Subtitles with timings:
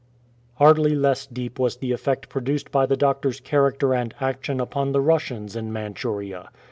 [0.55, 5.01] Hardly less deep was the effect produced by the doctor's character and action upon the
[5.01, 6.49] Russians in Manchuria.